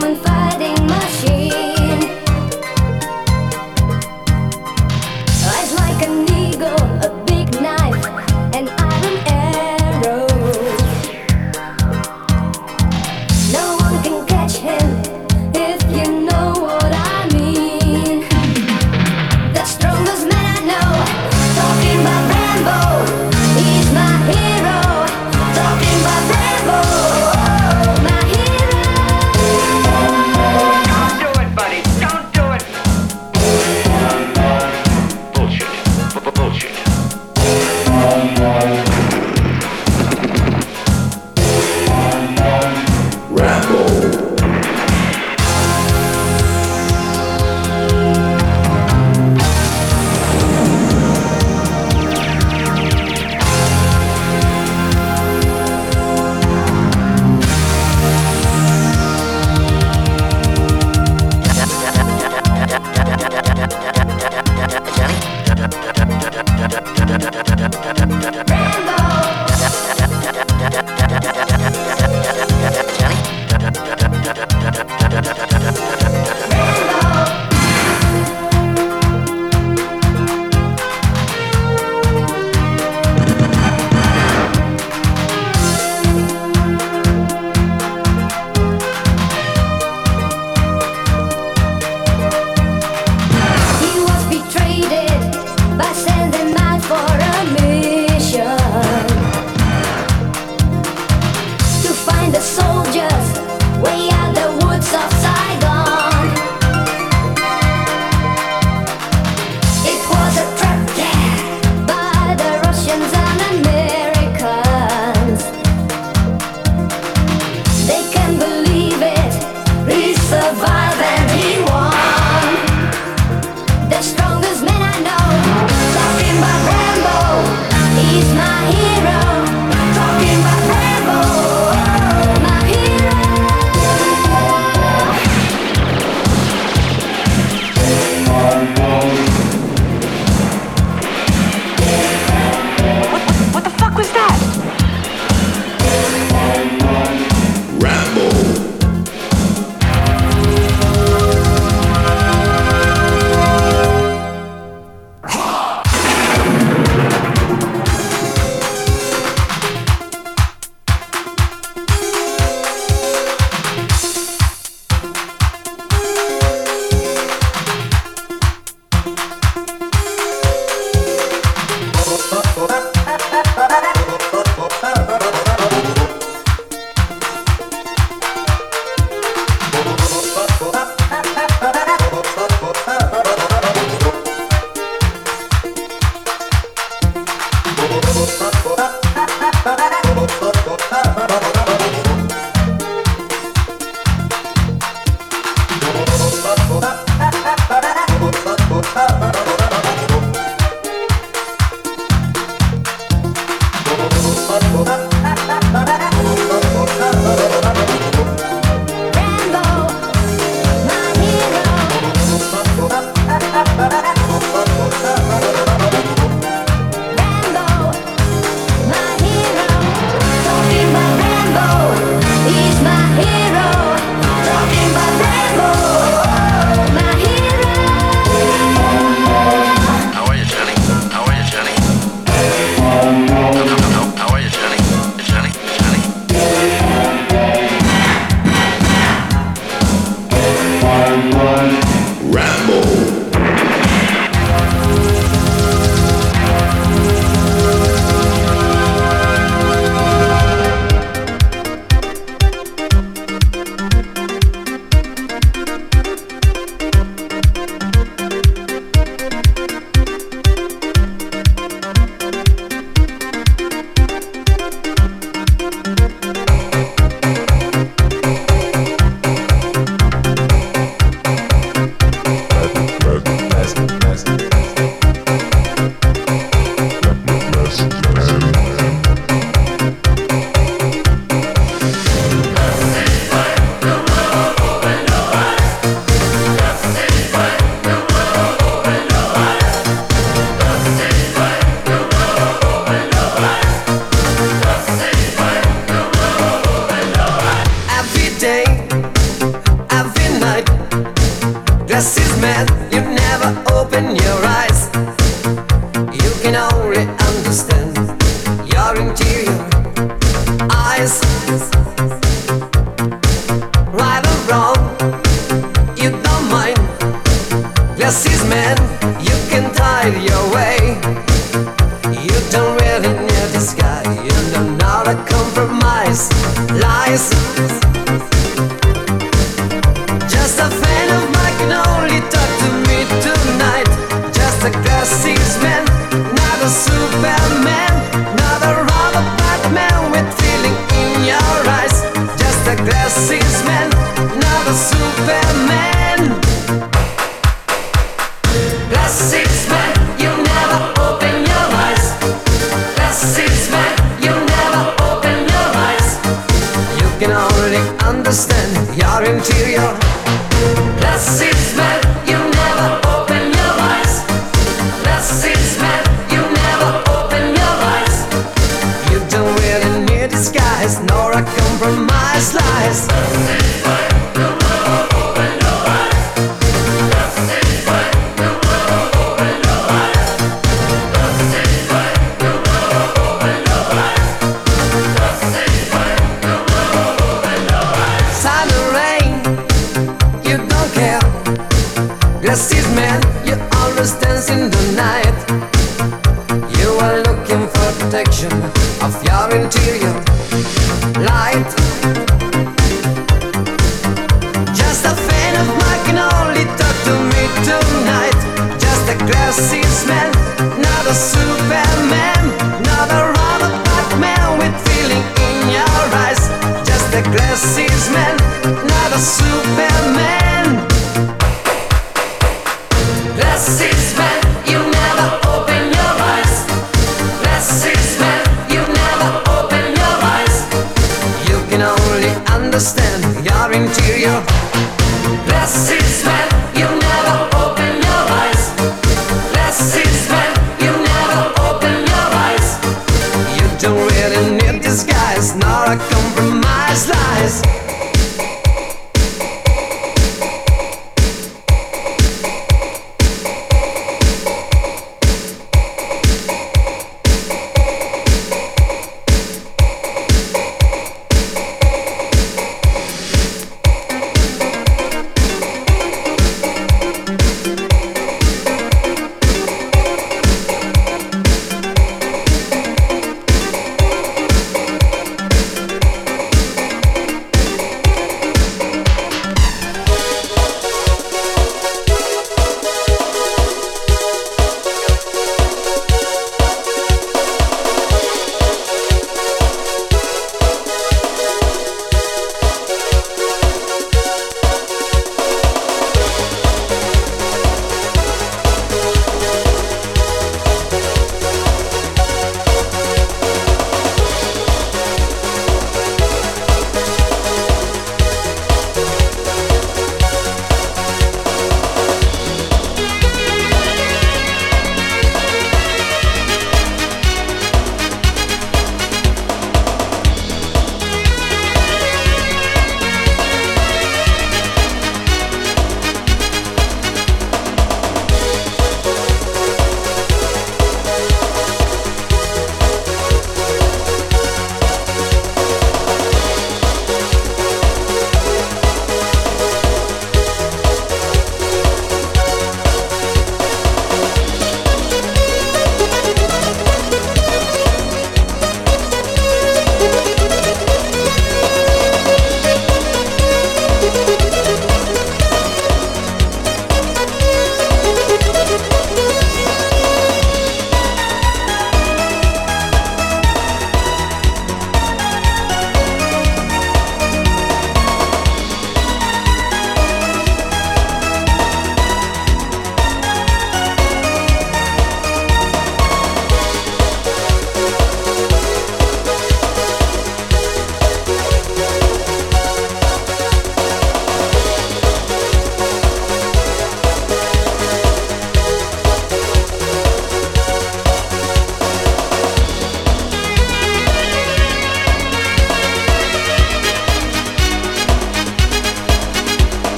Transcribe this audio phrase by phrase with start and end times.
[0.00, 0.25] feeling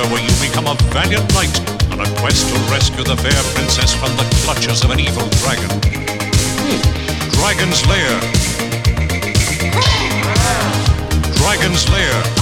[0.00, 1.58] adventure where you become a valiant knight
[1.92, 5.70] on a quest to rescue the fair princess from the clutches of an evil dragon.
[6.60, 6.80] Hmm.
[7.30, 8.20] Dragon's Lair.
[11.36, 12.39] Dragon's Lair.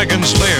[0.00, 0.59] Dragon's Lair.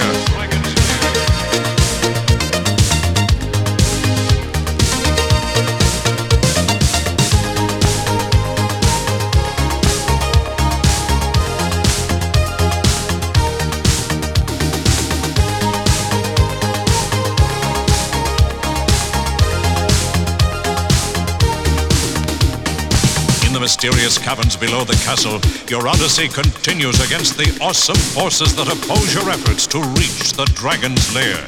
[24.61, 29.79] below the castle, your odyssey continues against the awesome forces that oppose your efforts to
[29.97, 31.43] reach the dragon's lair.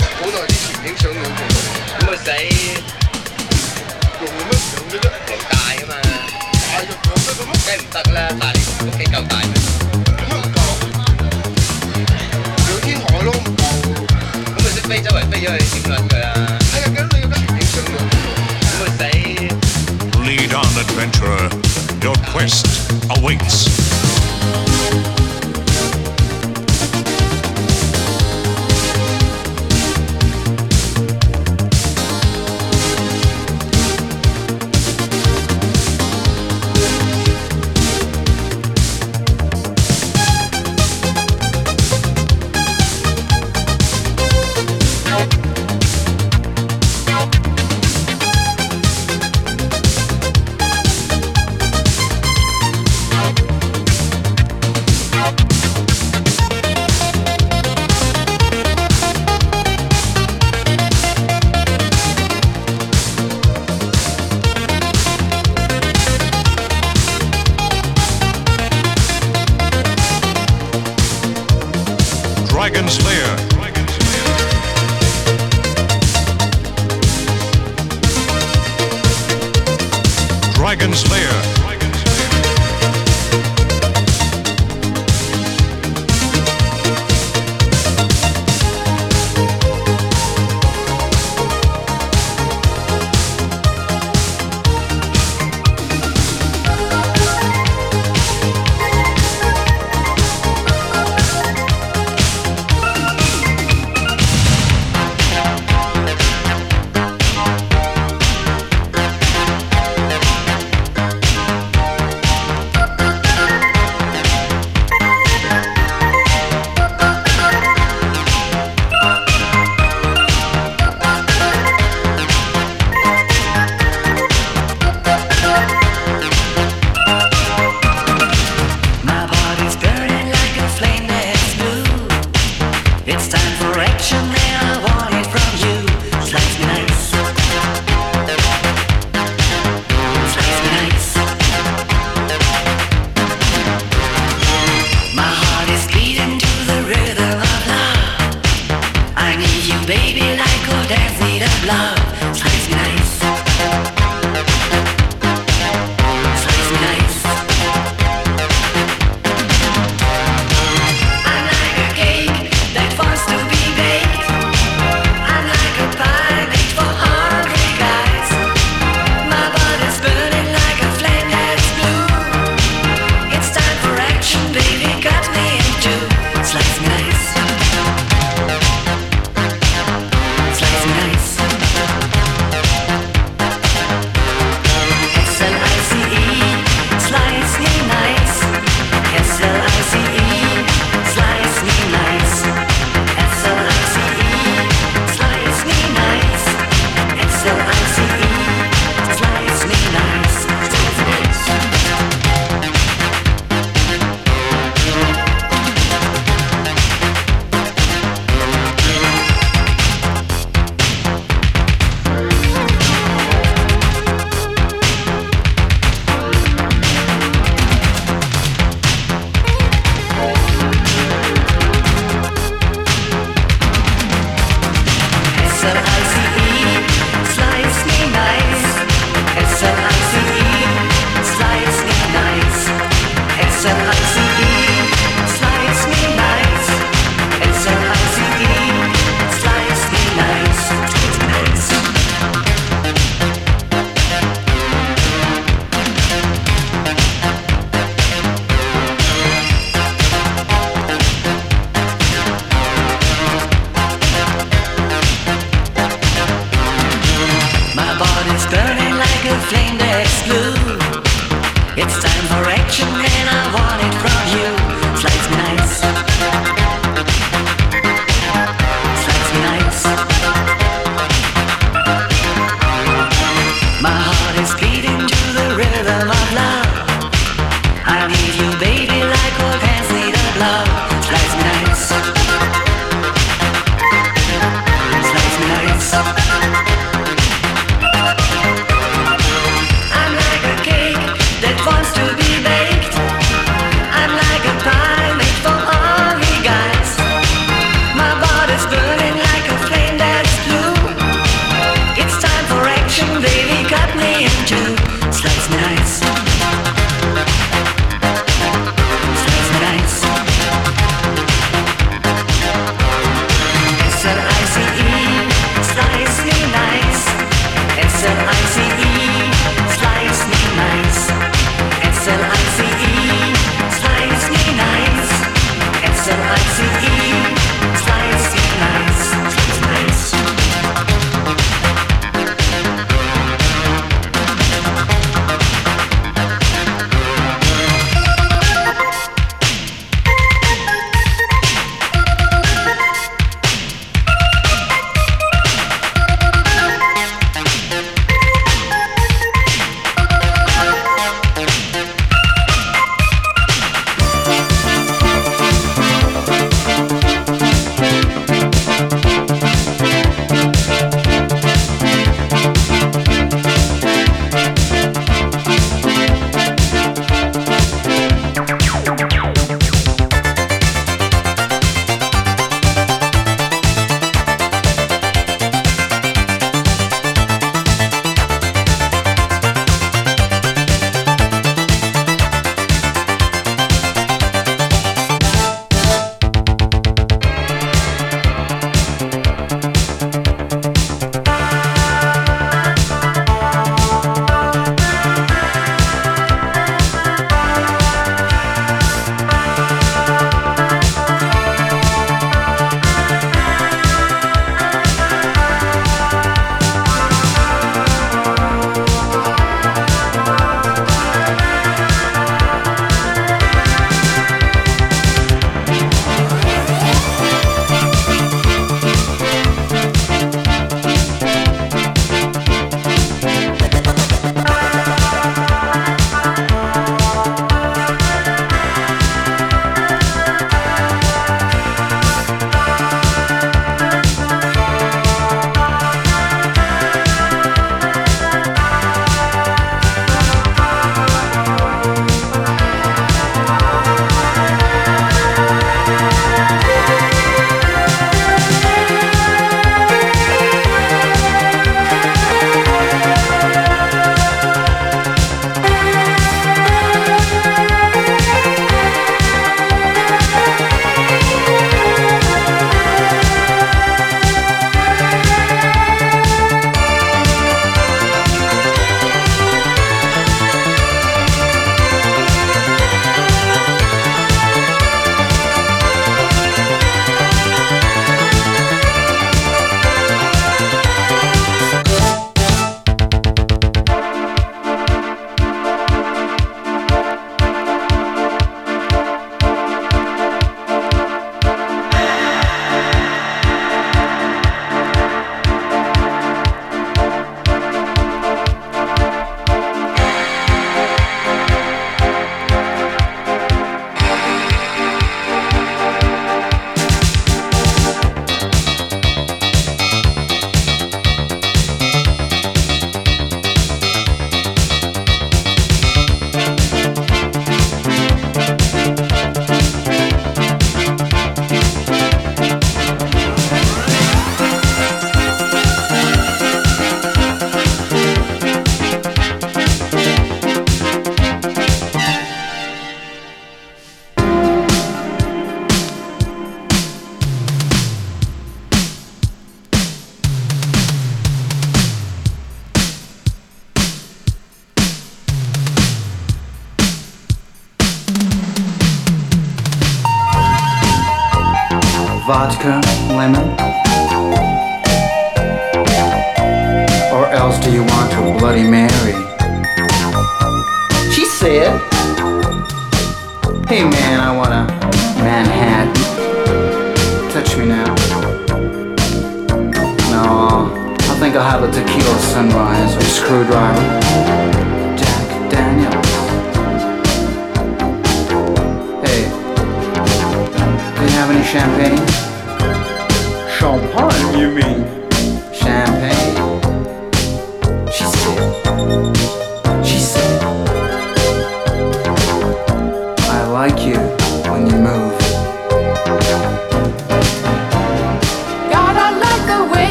[20.25, 21.49] Lead on, adventurer.
[22.01, 22.65] Your quest
[23.17, 25.22] awaits.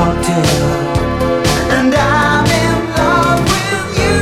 [0.00, 0.46] Hotel
[1.76, 2.46] and I'm
[2.96, 4.16] love with you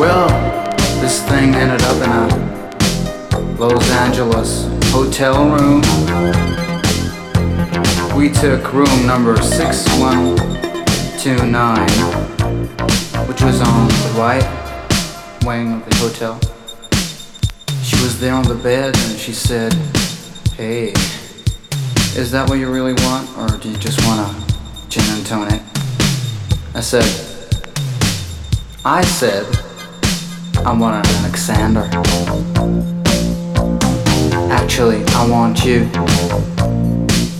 [0.00, 0.28] well
[1.02, 2.26] this thing ended up in a
[3.58, 4.50] Los Angeles
[4.90, 5.85] hotel room.
[8.40, 11.88] Took room number 6129,
[13.26, 14.44] which was on the right
[15.44, 16.38] wing of the hotel.
[17.82, 19.72] She was there on the bed and she said,
[20.54, 20.92] Hey,
[22.14, 24.26] is that what you really want, or do you just want to
[24.90, 25.62] gin and tonic?
[26.74, 27.06] I said,
[28.84, 29.46] I said,
[30.64, 31.88] I want an Alexander.
[34.52, 35.88] Actually, I want you.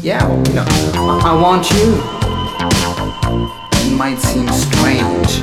[0.07, 1.99] Yeah, well, you know, I I want you.
[3.83, 5.43] It might seem strange,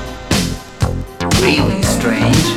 [1.41, 2.47] really strange,